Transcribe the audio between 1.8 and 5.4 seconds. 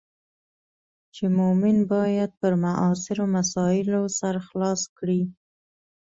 باید پر معاصرو مسایلو سر خلاص کړي.